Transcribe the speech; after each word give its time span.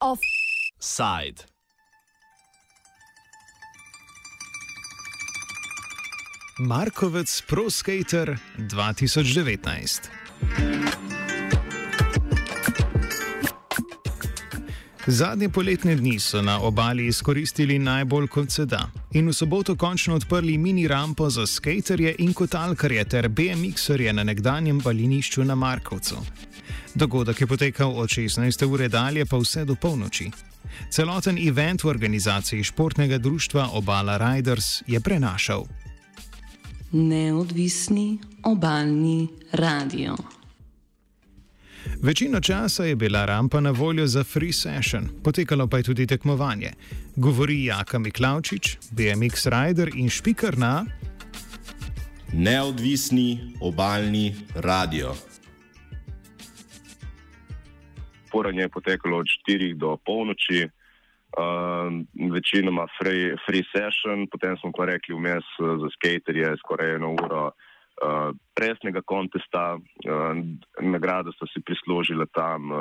Offside. 0.00 1.44
Markovec 6.58 7.42
Pro 7.46 7.70
Skater 7.70 8.38
2019. 8.58 10.10
Zadnje 15.08 15.48
poletne 15.48 15.94
dni 15.96 16.20
so 16.20 16.42
na 16.42 16.60
obali 16.60 17.06
izkoristili 17.06 17.78
najbolj 17.78 18.26
kot 18.26 18.50
se 18.50 18.64
da 18.64 18.90
in 19.12 19.28
v 19.28 19.32
soboto 19.32 19.76
končno 19.76 20.14
odprli 20.14 20.58
mini 20.58 20.88
rampo 20.88 21.30
za 21.30 21.46
skaterje 21.46 22.14
in 22.18 22.32
kotalkarje 22.32 23.04
ter 23.04 23.28
BMX-erje 23.28 24.12
na 24.12 24.24
nekdanjem 24.24 24.80
balinišču 24.80 25.44
na 25.44 25.54
Markovcu. 25.54 26.16
Dogodek 26.94 27.40
je 27.40 27.46
potekal 27.46 27.92
od 27.96 28.08
16. 28.08 28.66
ure 28.66 28.88
dalje 28.88 29.26
pa 29.26 29.36
vse 29.36 29.64
do 29.64 29.74
polnoči. 29.74 30.30
Celoten 30.90 31.38
event 31.48 31.84
v 31.84 31.88
organizaciji 31.88 32.64
športnega 32.64 33.18
društva 33.18 33.68
Obala 33.72 34.16
Riders 34.18 34.82
je 34.86 35.00
prenašal. 35.00 35.64
Neodvisni 36.92 38.18
obalni 38.42 39.28
radio. 39.52 40.35
Večino 42.02 42.40
časa 42.40 42.84
je 42.84 42.96
bila 42.96 43.24
rampa 43.24 43.60
na 43.60 43.70
voljo 43.70 44.06
za 44.06 44.24
free 44.24 44.52
session, 44.52 45.08
potekalo 45.24 45.68
pa 45.68 45.76
je 45.76 45.82
tudi 45.82 46.06
tekmovanje. 46.06 46.70
Govori 47.16 47.64
Jaka 47.64 47.98
Miklavčič, 47.98 48.76
BMX 48.90 49.46
Rider 49.46 49.90
in 49.94 50.10
špiker 50.10 50.58
na 50.58 50.84
Neodvisni 52.32 53.54
obalni 53.60 54.34
radio. 54.54 55.14
Poranje 58.32 58.60
je 58.60 58.68
potekalo 58.68 59.18
od 59.18 59.26
4 59.48 59.74
do 59.74 59.96
polnoči, 60.06 60.64
uh, 60.64 62.32
večinoma 62.32 62.86
free, 62.98 63.36
free 63.46 63.64
session, 63.72 64.26
potem 64.30 64.56
smo 64.56 64.72
pa 64.76 64.84
rekli 64.84 65.14
vmes 65.14 65.44
uh, 65.58 65.80
za 65.80 65.88
skaterje 65.96 66.56
skoraj 66.58 66.94
eno 66.94 67.12
uro 67.12 67.50
uh, 68.02 68.30
resnega 68.56 69.02
kontesta. 69.02 69.76
Uh, 69.76 70.36
nagrado 70.80 71.32
so 71.36 71.46
si 71.52 71.60
prislužili 71.60 72.26
tam 72.34 72.70
uh, 72.70 72.78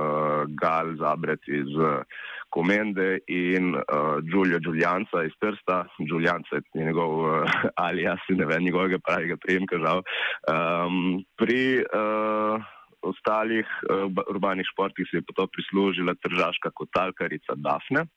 Gal 0.61 0.95
Zabret 0.99 1.41
iz 1.47 1.71
uh, 1.75 2.03
Komende 2.49 3.19
in 3.27 3.75
uh, 3.75 4.19
Giulio 4.23 4.59
Giulianca 4.59 5.23
iz 5.23 5.35
Trsta. 5.39 5.85
Giulianca 5.99 6.55
je 6.55 6.85
njegov 6.85 7.11
uh, 7.19 7.51
ali 7.75 8.03
jaz 8.03 8.19
ne 8.29 8.45
vem 8.45 8.63
njegovega 8.63 8.99
pravega 8.99 9.37
prijemka 9.37 9.77
žal. 9.77 10.03
Um, 10.47 11.23
pri 11.37 11.83
uh, 11.83 12.61
ostalih 13.01 13.65
uh, 13.89 14.11
urbanih 14.29 14.65
športih 14.73 15.07
si 15.09 15.17
je 15.17 15.27
potom 15.27 15.47
prislužila 15.51 16.15
tržaška 16.15 16.71
kotalkarica 16.73 17.55
Dafne. 17.55 18.07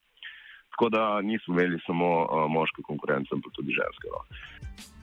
Tako 0.72 0.88
da 0.94 1.20
nismo 1.22 1.54
imeli 1.54 1.80
samo 1.86 2.08
uh, 2.22 2.46
moške 2.50 2.82
konkurence, 2.86 3.34
ampak 3.34 3.52
tudi 3.56 3.74
ženske. 3.74 4.06
No. 4.14 4.97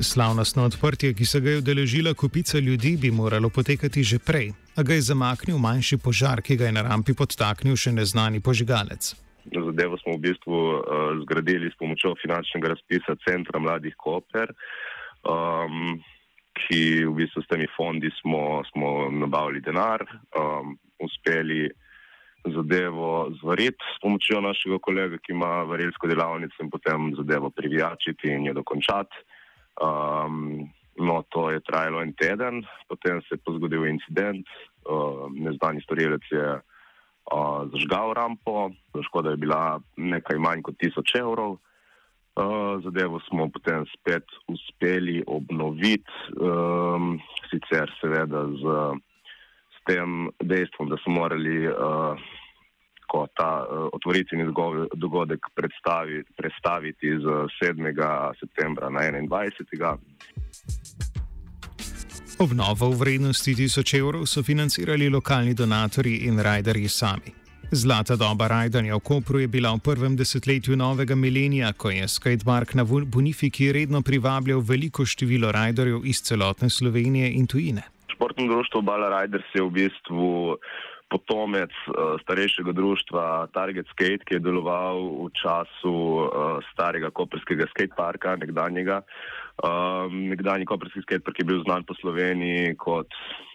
Slavnostno 0.00 0.64
odprtje, 0.64 1.14
ki 1.14 1.24
se 1.24 1.40
ga 1.40 1.50
je 1.50 1.58
udeležila 1.58 2.14
kupica 2.14 2.58
ljudi, 2.58 2.96
bi 2.96 3.10
moralo 3.10 3.48
potekati 3.48 4.02
že 4.02 4.18
prej, 4.18 4.50
a 4.76 4.82
ga 4.82 4.94
je 4.94 5.00
zamaknil 5.00 5.58
manjši 5.58 5.98
požar, 5.98 6.42
ki 6.42 6.56
ga 6.56 6.66
je 6.66 6.72
na 6.72 6.82
rampi 6.82 7.14
podtaknil 7.14 7.76
še 7.76 7.92
neznani 7.92 8.40
požigalec. 8.40 9.14
Zadevo 9.44 9.98
smo 10.02 10.16
v 10.16 10.24
bistvu 10.24 10.56
uh, 10.56 10.80
zgradili 11.22 11.70
s 11.70 11.78
pomočjo 11.78 12.14
finančnega 12.22 12.74
razpisa 12.74 13.14
Centra 13.22 13.60
mladih 13.60 13.94
Koper, 13.96 14.50
um, 15.22 16.00
ki 16.58 17.06
v 17.06 17.14
bistvu 17.14 17.44
s 17.44 17.50
temi 17.52 17.68
fondi 17.76 18.10
smo, 18.18 18.64
smo 18.72 19.10
nabavili 19.10 19.62
denar, 19.62 20.02
um, 20.34 20.74
uspeli 20.98 21.70
zadevo 22.44 23.30
zvariti 23.40 23.84
s 23.94 24.02
pomočjo 24.02 24.40
našega 24.40 24.78
kolega, 24.82 25.22
ki 25.22 25.32
ima 25.32 25.62
varilsko 25.70 26.10
delavnico 26.10 26.60
in 26.60 26.70
potem 26.70 27.14
zadevo 27.16 27.50
privijačiti 27.50 28.28
in 28.28 28.50
jo 28.50 28.58
dokončati. 28.58 29.22
Um, 29.82 30.70
no, 30.96 31.22
to 31.28 31.50
je 31.50 31.60
trajalo 31.60 32.02
en 32.02 32.14
teden, 32.14 32.62
potem 32.88 33.20
se 33.22 33.34
je 33.34 33.42
pa 33.42 33.52
zgodil 33.56 33.86
incident, 33.86 34.46
uh, 34.86 35.26
neznani 35.34 35.82
storilec 35.82 36.22
je 36.30 36.48
uh, 36.54 37.66
zažgal 37.74 38.14
rampo, 38.14 38.70
škoda 39.02 39.34
je 39.34 39.42
bila 39.42 39.80
nekaj 39.96 40.38
manj 40.38 40.62
kot 40.62 40.78
tisoč 40.78 41.16
evrov. 41.18 41.58
Uh, 42.34 42.82
zadevo 42.82 43.20
smo 43.30 43.46
potem 43.46 43.86
spet 43.94 44.26
uspeli 44.50 45.22
obnoviti, 45.26 46.10
um, 46.34 47.20
sicer 47.46 47.86
seveda 48.00 48.46
z, 48.58 48.64
z 49.70 49.78
tem 49.86 50.30
dejstvom, 50.42 50.90
da 50.90 50.98
smo 51.02 51.14
morali 51.22 51.68
uh, 51.70 52.18
ko 53.08 53.26
ta 53.36 53.64
uh, 53.64 53.88
otvoritveni 53.92 54.44
dogodek 54.94 55.40
predstaviti 56.36 57.08
z 57.18 57.26
7. 57.62 57.94
septembra 58.40 58.90
na 58.90 59.00
21. 59.00 59.96
Obnovo 62.38 62.90
v 62.90 62.98
vrednosti 62.98 63.54
1000 63.54 63.98
evrov 63.98 64.26
so 64.26 64.42
financirali 64.42 65.08
lokalni 65.08 65.54
donatorji 65.54 66.26
in 66.26 66.42
rajderji 66.42 66.88
sami. 66.88 67.44
Zlata 67.70 68.16
doba 68.16 68.46
rajdanja 68.46 68.94
v 68.94 69.00
Kopru 69.00 69.38
je 69.40 69.48
bila 69.48 69.72
v 69.74 69.80
prvem 69.80 70.16
desetletju 70.16 70.76
novega 70.76 71.14
milenija, 71.14 71.72
ko 71.72 71.90
je 71.90 72.08
skatepark 72.08 72.74
na 72.74 72.84
Bonifiki 72.84 73.72
redno 73.72 74.02
privabljal 74.02 74.60
veliko 74.60 75.06
število 75.06 75.52
rajderjev 75.52 76.06
iz 76.06 76.22
celotne 76.22 76.70
Slovenije 76.70 77.32
in 77.32 77.46
tujine. 77.46 77.82
Športno 78.14 78.46
društvo 78.46 78.80
Bala 78.82 79.08
Riders 79.20 79.46
je 79.54 79.62
v 79.62 79.70
bistvu 79.70 80.56
potomec 81.10 81.70
uh, 81.70 82.16
starejšega 82.22 82.72
društva 82.72 83.46
Target 83.54 83.86
Skate, 83.92 84.24
ki 84.24 84.38
je 84.38 84.44
deloval 84.44 85.26
v 85.26 85.30
času 85.36 85.94
uh, 85.94 86.28
starega 86.72 87.10
koperskega 87.14 87.68
skateparka, 87.70 88.36
nekdanjega. 88.40 89.02
Um, 89.62 90.28
nekdanji 90.32 90.66
koperski 90.66 91.04
skatepark 91.04 91.38
je 91.38 91.46
bil 91.46 91.62
znan 91.62 91.84
po 91.86 91.94
Sloveniji 91.94 92.74
kot 92.74 93.06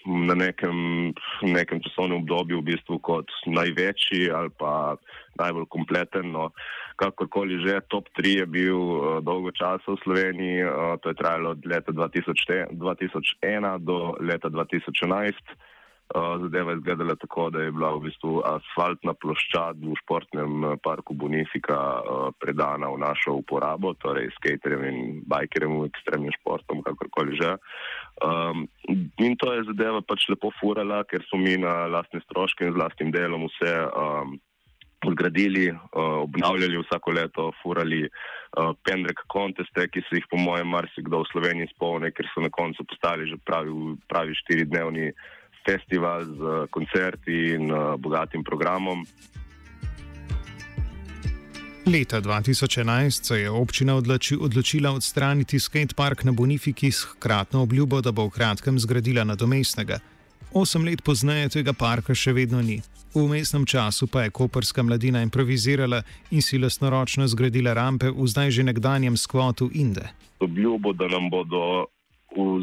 na 0.07 0.31
nekem, 0.31 1.11
nekem 1.43 1.81
časovnem 1.83 2.23
obdobju 2.23 2.61
v 2.61 2.67
bistvu 2.71 3.01
kot 3.03 3.27
največji 3.43 4.31
ali 4.31 4.47
pa 4.55 4.95
najbolj 5.41 5.67
kompleten. 5.67 6.31
No. 6.31 6.51
Kakorkoli 6.95 7.59
že, 7.63 7.81
top 7.91 8.07
3 8.15 8.43
je 8.43 8.45
bil 8.45 8.79
uh, 8.79 9.19
dolgo 9.19 9.51
časa 9.51 9.83
v 9.91 9.99
Sloveniji, 10.03 10.63
uh, 10.63 10.95
to 11.03 11.11
je 11.11 11.19
trajalo 11.19 11.57
od 11.57 11.65
leta 11.67 11.91
2000, 11.91 12.77
2001 12.79 13.83
do 13.83 14.15
leta 14.23 14.47
2011. 14.47 15.35
Eh, 16.15 16.39
zadeva 16.41 16.73
izgledala 16.73 17.15
tako, 17.15 17.49
da 17.49 17.61
je 17.61 17.71
bila 17.71 17.91
v 17.93 17.99
bistvu 18.07 18.39
asfaltna 18.41 19.13
ploščad 19.13 19.77
v 19.77 19.93
športnem 20.01 20.63
eh, 20.65 20.71
parku 20.81 21.13
Bonifika 21.13 21.77
uh, 22.01 22.31
predana 22.41 22.89
v 22.89 22.97
našo 22.97 23.35
uporabo, 23.37 23.93
torej 24.01 24.31
skaterjem 24.39 24.87
in 24.89 24.97
bikerjem 25.29 25.75
v 25.77 25.85
ekstremnim 25.91 26.33
športom, 26.39 26.81
kakorkoli 26.81 27.37
že. 27.37 27.53
Um, 28.25 28.65
in 29.21 29.37
to 29.37 29.53
je 29.53 29.69
zadeva 29.69 30.01
pač 30.01 30.25
lepo 30.33 30.49
furala, 30.57 31.03
ker 31.05 31.21
so 31.29 31.37
mi 31.37 31.53
na 31.61 31.85
lastne 31.85 32.25
stroške 32.25 32.65
in 32.65 32.73
z 32.73 32.81
lastnim 32.81 33.13
delom 33.13 33.45
vse 33.45 33.73
um, 33.93 34.39
zgradili, 35.13 35.69
obnavljali 35.93 36.81
vsako 36.81 37.11
leto, 37.15 37.51
furali 37.61 38.01
pendrek 38.83 39.21
konteste, 39.31 39.85
ki 39.87 40.01
se 40.03 40.19
jih 40.19 40.25
po 40.27 40.35
mojem 40.35 40.67
marsikdo 40.67 41.21
v 41.21 41.29
Sloveniji 41.31 41.71
spomne, 41.71 42.09
ker 42.11 42.27
so 42.33 42.43
na 42.43 42.49
koncu 42.51 42.83
postali 42.83 43.29
že 43.29 43.37
pravi, 43.47 43.71
pravi 44.11 44.35
štiridnevni 44.41 45.13
festival 45.69 46.25
z 46.25 46.39
uh, 46.41 46.65
koncerti 46.69 47.53
in 47.53 47.71
uh, 47.71 47.95
bogatim 47.97 48.43
programom. 48.43 49.05
Leta 51.85 52.21
2011 52.21 53.23
se 53.23 53.39
je 53.39 53.49
občina 53.49 53.95
odloči, 53.95 54.37
odločila 54.41 54.91
odstraniti 54.91 55.59
skatepark 55.59 56.23
na 56.23 56.31
Bonifiki 56.31 56.91
s 56.91 57.03
hkratno 57.03 57.61
obljubo, 57.61 58.01
da 58.01 58.11
bo 58.11 58.27
v 58.27 58.29
kratkem 58.29 58.79
zgradila 58.79 59.23
nadomestnega. 59.23 59.99
Osem 60.53 60.85
let 60.85 61.01
pozneje 61.03 61.49
tega 61.49 61.73
parka 61.73 62.13
še 62.13 62.33
vedno 62.33 62.61
ni. 62.61 62.81
V 63.13 63.25
mestnem 63.25 63.65
času 63.65 64.07
pa 64.07 64.23
je 64.23 64.29
koperska 64.29 64.83
mladina 64.83 65.21
improvizirala 65.21 66.03
in 66.31 66.41
si 66.41 66.57
lasnoročno 66.61 67.27
zgradila 67.27 67.73
rampe 67.73 68.11
v 68.13 68.27
zdaj 68.27 68.51
že 68.51 68.63
nekdanjem 68.63 69.17
skvotu 69.17 69.69
Inde. 69.73 70.09
Obljubo, 70.39 70.93
da 70.93 71.07
nam 71.07 71.29
bodo 71.29 71.89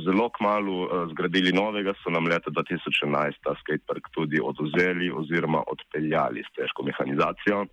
zelo 0.04 0.28
kmalu 0.30 0.76
uh, 0.82 0.90
zgradili 1.10 1.52
novega, 1.52 1.94
so 2.02 2.10
nam 2.10 2.28
leta 2.30 2.50
2011 2.50 3.40
ta 3.44 3.54
skatepark 3.60 4.10
tudi 4.14 4.40
oduzeli 4.42 5.10
oziroma 5.10 5.62
odpeljali 5.66 6.44
s 6.44 6.54
težko 6.56 6.86
mehanizacijo. 6.86 7.66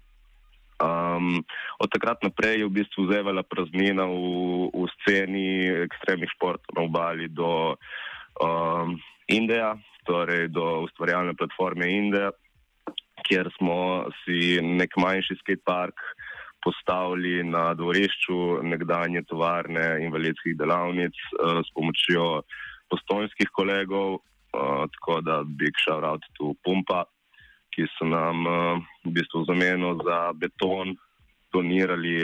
Um, 0.84 1.44
od 1.80 1.90
takrat 1.94 2.24
naprej 2.26 2.60
je 2.60 2.68
v 2.68 2.76
bistvu 2.82 3.06
zevala 3.12 3.44
praznina 3.46 4.04
v, 4.10 4.68
v 4.74 4.88
sceni 4.98 5.48
ekstremnih 5.86 6.32
športov 6.36 6.76
na 6.76 6.82
obali 6.90 7.30
do 7.30 7.78
um, 8.42 8.98
Indeja, 9.32 9.78
torej 10.04 10.50
do 10.52 10.84
ustvarjalne 10.84 11.38
platforme 11.40 11.88
Indeja, 11.88 12.34
kjer 13.24 13.48
smo 13.56 14.10
si 14.24 14.60
nek 14.60 14.98
manjši 15.00 15.40
skatepark 15.40 15.96
postavili 16.64 17.44
na 17.44 17.74
dvorišču 17.74 18.64
nekdanje 18.64 19.24
tovarne 19.28 19.86
invalidskih 20.06 20.58
delavnic 20.58 21.16
uh, 21.16 21.60
s 21.66 21.70
pomočjo 21.76 22.44
postojnskih 22.92 23.50
kolegov, 23.52 24.20
uh, 24.20 24.86
tako 24.96 25.22
da 25.22 25.42
Big 25.44 25.76
Shout 25.84 26.04
out 26.04 26.24
to 26.38 26.54
Pumpa, 26.64 27.04
ki 27.76 27.88
so 27.98 28.08
nam 28.08 28.48
uh, 28.48 28.80
v 29.06 29.16
bistvu 29.18 29.44
v 29.44 29.50
zameno 29.52 29.98
za 30.06 30.20
beton 30.38 30.96
donirali 31.54 32.24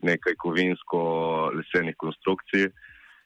nekaj 0.00 0.36
kovinsko-lesenih 0.40 1.96
konstrukcij, 2.00 2.70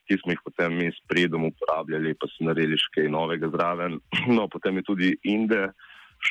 ki 0.04 0.18
smo 0.20 0.34
jih 0.34 0.42
potem 0.44 0.74
mi 0.76 0.90
s 0.92 1.00
pridom 1.08 1.46
uporabljali, 1.48 2.16
pa 2.18 2.28
so 2.28 2.44
naredili 2.48 2.78
še 2.80 2.90
kaj 2.98 3.10
novega 3.12 3.50
zraven. 3.54 4.00
No, 4.36 4.48
potem 4.52 4.80
je 4.80 4.88
tudi 4.90 5.10
Inde 5.22 5.68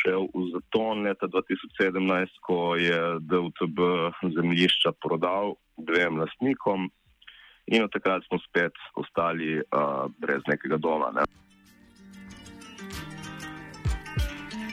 šel 0.02 0.28
v 0.34 0.50
zaton 0.54 1.06
leta 1.06 1.28
2017, 1.28 2.42
ko 2.42 2.76
je 2.76 3.00
DUTB 3.20 3.80
zemljišča 4.36 4.92
prodal 5.04 5.56
dvem 5.78 6.18
lastnikom 6.18 6.90
in 7.66 7.84
od 7.84 7.92
takrat 7.92 8.24
smo 8.28 8.40
spet 8.44 8.74
ostali 8.96 9.60
uh, 9.60 10.12
brez 10.20 10.42
nekega 10.48 10.78
doma. 10.78 11.12
Ne. 11.16 11.24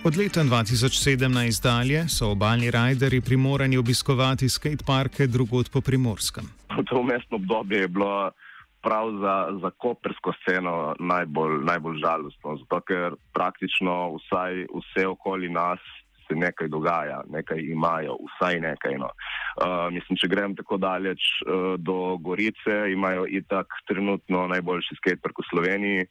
Od 0.04 0.16
leta 0.16 0.40
2017 0.40 1.62
dalje 1.62 2.08
so 2.08 2.30
obaljni 2.30 2.70
rajderi 2.70 3.20
primorani 3.20 3.76
obiskovati 3.76 4.48
skateparke 4.48 5.26
drugod 5.26 5.70
po 5.72 5.80
primorskem. 5.80 6.44
V 6.78 6.84
to 6.88 7.02
mestno 7.02 7.36
obdobje 7.36 7.80
je 7.80 7.88
bilo 7.88 8.30
prav 8.82 9.10
za, 9.20 9.34
za 9.62 9.70
kopersko 9.70 10.32
sceno 10.40 10.94
najbolj, 10.98 11.64
najbolj 11.64 11.98
žalostno, 12.00 12.56
zato 12.62 12.80
ker 12.88 13.16
praktično 13.36 14.16
vsaj 14.16 14.64
vse 14.72 15.06
okoli 15.06 15.48
nas 15.52 15.80
se 16.30 16.36
nekaj 16.38 16.68
dogaja, 16.68 17.22
nekaj 17.28 17.58
imajo, 17.58 18.16
vsaj 18.28 18.60
nekaj. 18.60 18.94
No. 19.02 19.10
Uh, 19.10 19.90
mislim, 19.92 20.18
če 20.20 20.30
grem 20.30 20.54
tako 20.56 20.78
daleč 20.78 21.20
uh, 21.42 21.74
do 21.78 22.16
Gorice, 22.22 22.92
imajo 22.92 23.26
itak 23.26 23.66
trenutno 23.90 24.46
najboljši 24.54 24.98
skatepark 25.02 25.42
v 25.42 25.48
Sloveniji. 25.50 26.08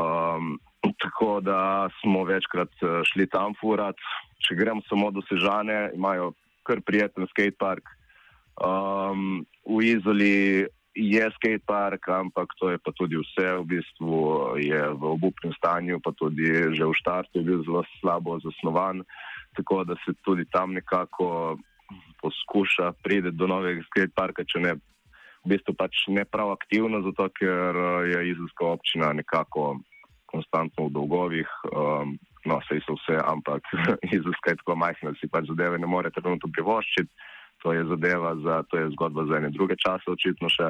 Um, 0.00 0.56
tako 1.00 1.40
da 1.40 1.88
smo 2.00 2.24
večkrat 2.26 2.82
uh, 2.82 3.00
šli 3.12 3.28
tam 3.30 3.54
furat. 3.60 3.96
Če 4.44 4.58
grem 4.58 4.82
samo 4.88 5.12
do 5.14 5.22
Sežane, 5.30 5.92
imajo 5.94 6.32
kar 6.66 6.82
prijeten 6.82 7.28
skatepark. 7.30 7.86
Um, 8.58 9.44
v 9.66 9.82
Izoli 9.94 10.66
je 10.94 11.30
skatepark, 11.34 12.08
ampak 12.08 12.54
to 12.58 12.70
je 12.70 12.78
pa 12.78 12.94
tudi 12.94 13.18
vse, 13.18 13.58
v 13.58 13.64
bistvu 13.66 14.18
je 14.62 14.82
v 14.94 15.02
obupnem 15.02 15.52
stanju, 15.58 15.98
pa 15.98 16.14
tudi 16.14 16.46
že 16.46 16.86
v 16.86 16.94
štartu 16.94 17.42
je 17.42 17.44
bil 17.44 17.60
zelo 17.66 17.82
slabo 17.98 18.38
zasnovan, 18.38 19.02
tako 19.58 19.84
da 19.84 19.98
se 20.06 20.14
tudi 20.22 20.46
tam 20.46 20.72
nekako 20.72 21.58
poskuša 22.22 22.94
priti 23.02 23.34
do 23.34 23.46
novega 23.50 23.82
skateparka, 23.90 24.46
če 24.46 24.58
ne 24.62 24.72
v 25.44 25.46
bistvu 25.50 25.74
pač 25.74 26.06
ne 26.08 26.24
prav 26.24 26.54
aktivno, 26.54 27.02
zato 27.02 27.28
ker 27.34 27.74
je 28.08 28.30
izolska 28.30 28.64
občina 28.78 29.12
nekako 29.12 29.82
konstantno 30.30 30.88
v 30.88 30.94
dolgovih. 30.94 31.50
Um, 31.74 32.18
No, 32.44 32.58
sej 32.68 32.82
so 32.84 32.92
vse, 32.92 33.16
ampak 33.24 33.64
izolska 34.16 34.52
je 34.52 34.60
tako 34.60 34.74
majhna, 34.76 35.14
da 35.14 35.16
si 35.16 35.30
pač 35.32 35.48
zadeve 35.48 35.78
ne 35.80 35.88
more 35.88 36.10
trenutno 36.12 36.50
privoščiti 36.52 37.08
to 37.64 37.72
je 37.72 37.84
zadeva, 37.88 38.34
za, 38.44 38.62
to 38.68 38.76
je 38.76 38.90
zgodba 38.92 39.24
za 39.24 39.40
ene 39.40 39.50
druge 39.50 39.76
čase, 39.80 40.10
očitno 40.12 40.52
še. 40.52 40.68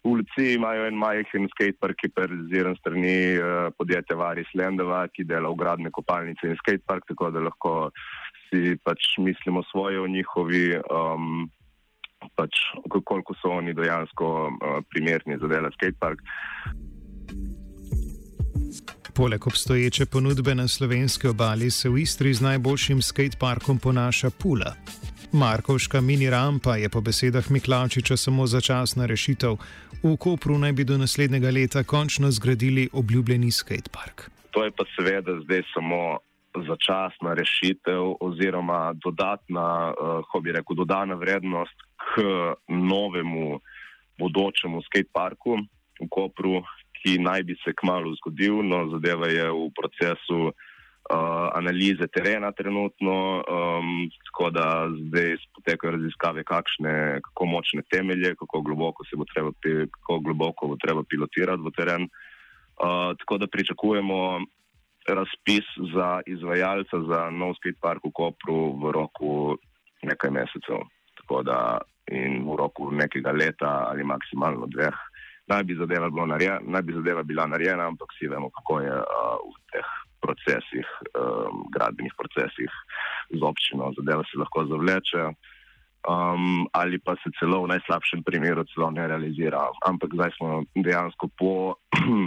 V 0.00 0.14
ulici 0.14 0.54
imajo 0.54 0.86
en 0.88 0.96
majhen 0.96 1.44
skatepark, 1.52 1.98
ki 2.00 2.08
je 2.08 2.26
realiziran 2.26 2.76
strani 2.80 3.16
uh, 3.36 3.68
podjetja 3.76 4.16
Varis 4.16 4.48
Lendova, 4.56 5.02
ki 5.12 5.28
dela 5.28 5.52
v 5.52 5.60
gradne 5.60 5.92
kopalnice 5.92 6.48
in 6.48 6.56
skatepark, 6.62 7.04
tako 7.12 7.28
da 7.34 7.44
lahko 7.44 7.74
si 8.48 8.78
pač 8.80 9.18
mislimo 9.20 9.60
svoje 9.68 10.00
o 10.00 10.08
njihovi, 10.08 10.80
um, 10.88 11.44
pač 12.40 12.64
koliko 12.88 13.36
so 13.36 13.52
oni 13.60 13.76
dejansko 13.76 14.32
uh, 14.48 14.80
primerni 14.88 15.36
za 15.36 15.52
dela 15.52 15.68
skatepark. 15.76 16.24
Poleg 19.12 19.46
obstoječe 19.46 20.06
ponudbe 20.06 20.54
na 20.54 20.68
slovenski 20.68 21.28
obali 21.28 21.70
se 21.70 21.88
v 21.88 21.98
Istri 21.98 22.34
z 22.34 22.40
najboljšim 22.40 23.02
skateparkom 23.02 23.78
ponaša 23.78 24.30
Pula. 24.30 24.72
Markovška 25.32 26.00
mini 26.00 26.30
rampa 26.30 26.76
je 26.76 26.88
po 26.88 27.00
besedah 27.00 27.50
Miklačiča 27.50 28.16
samo 28.16 28.46
začasna 28.46 29.06
rešitev. 29.06 29.56
V 30.02 30.16
Kopru 30.16 30.58
naj 30.58 30.72
bi 30.72 30.84
do 30.84 30.98
naslednjega 30.98 31.50
leta 31.50 31.84
končno 31.84 32.30
zgradili 32.30 32.88
obljubljeni 32.92 33.50
skatepark. 33.50 34.30
To 34.50 34.64
je 34.64 34.70
pa 34.70 34.84
seveda 34.96 35.38
zdaj 35.44 35.62
samo 35.74 36.18
začasna 36.54 37.34
rešitev 37.34 38.16
oziroma 38.20 38.92
dodatna, 39.04 39.94
uh, 40.34 40.42
bi 40.42 40.52
rekel, 40.52 40.76
dodana 40.76 41.14
vrednost 41.14 41.78
k 41.96 42.22
novemu 42.68 43.60
bodočemu 44.18 44.82
skateparku 44.82 45.56
v 46.00 46.08
Kopru, 46.10 46.62
ki 47.00 47.18
naj 47.18 47.42
bi 47.42 47.54
se 47.64 47.72
kmalo 47.80 48.14
zgodil, 48.18 48.62
no 48.62 48.88
zadeva 48.90 49.28
je 49.30 49.46
v 49.46 49.70
procesu 49.78 50.52
analize 51.52 52.06
terena 52.06 52.52
trenutno, 52.52 53.42
um, 53.42 54.10
tako 54.26 54.50
da 54.50 54.86
zdaj 55.08 55.36
potekajo 55.54 55.92
raziskave, 55.96 56.44
kakšne, 56.44 57.20
kako 57.24 57.46
močne 57.46 57.82
temelje, 57.90 58.34
kako 58.38 58.60
globoko 58.60 59.04
se 59.04 59.16
bo 59.16 59.24
treba, 59.34 59.50
kako 59.90 60.18
globoko 60.18 60.68
bo 60.68 60.76
treba 60.76 61.02
pilotirati 61.02 61.62
v 61.62 61.72
teren. 61.76 62.02
Uh, 62.02 63.16
tako 63.18 63.38
da 63.38 63.46
pričakujemo 63.46 64.40
razpis 65.08 65.66
za 65.94 66.20
izvajalca 66.26 67.02
za 67.08 67.30
nov 67.30 67.54
skate 67.58 67.80
park 67.80 68.04
v 68.04 68.12
Kopru 68.14 68.60
v 68.82 68.92
roku 68.92 69.56
nekaj 70.02 70.30
mesecev. 70.30 70.86
Tako 71.20 71.42
da 71.42 71.78
in 72.10 72.42
v 72.46 72.56
roku 72.56 72.90
nekega 72.90 73.32
leta 73.32 73.86
ali 73.90 74.04
maksimalno 74.04 74.66
dveh. 74.66 74.96
Naj 75.50 75.64
bi 75.64 75.74
zadeva, 75.74 76.10
narejena, 76.26 76.60
naj 76.62 76.82
bi 76.82 76.94
zadeva 76.94 77.22
bila 77.22 77.46
narejena, 77.46 77.86
ampak 77.90 78.12
vsi 78.14 78.28
vemo, 78.30 78.50
kako 78.54 78.80
je 78.80 78.94
uh, 78.94 79.38
v 79.42 79.56
z 83.80 83.88
občino, 83.88 83.92
zadeva 83.96 84.22
se 84.24 84.38
lahko 84.38 84.66
zavleče. 84.66 85.22
Um, 86.00 86.66
ali 86.72 86.98
pa 86.98 87.14
se 87.20 87.30
celo 87.38 87.62
v 87.62 87.76
najslabšem 87.76 88.22
primeru 88.24 88.64
celo 88.64 88.90
ne 88.90 89.06
realizira. 89.06 89.68
Ampak 89.84 90.14
zdaj 90.14 90.30
smo 90.36 90.64
dejansko 90.74 91.28
po 91.36 91.76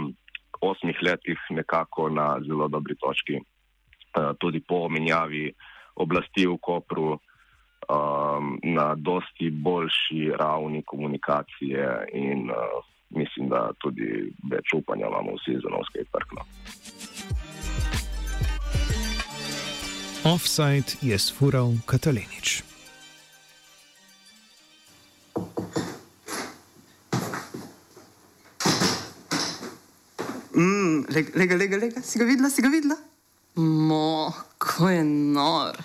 osmih 0.70 0.96
letih 1.02 1.38
nekako 1.50 2.08
na 2.08 2.38
zelo 2.46 2.68
dobri 2.68 2.94
točki, 2.94 3.42
uh, 3.42 4.36
tudi 4.38 4.60
po 4.60 4.88
menjavi 4.88 5.52
oblasti 5.96 6.46
v 6.46 6.54
Kopru, 6.62 7.18
um, 7.18 8.58
na 8.62 8.94
dosti 8.94 9.50
boljši 9.50 10.30
ravni 10.38 10.82
komunikacije 10.86 12.06
in 12.14 12.50
uh, 12.50 12.78
mislim, 13.10 13.48
da 13.48 13.72
tudi 13.82 14.30
več 14.50 14.70
upanja 14.74 15.06
imamo 15.06 15.34
vsi 15.34 15.58
za 15.58 15.70
novski 15.70 16.06
park. 16.12 16.30
No. 16.38 16.42
Offside 20.24 20.96
je 21.02 21.18
sfural 21.18 21.76
Katalenič. 21.84 22.64
Mm, 30.56 31.04
lega, 31.12 31.56
lega, 31.56 31.76
lega, 31.76 32.00
si 32.00 32.16
ga 32.18 32.24
videla, 32.24 32.48
si 32.48 32.64
ga 32.64 32.72
videla? 32.72 32.96
Mo, 33.60 34.32
ko 34.56 34.88
je 34.88 35.04
nor. 35.04 35.76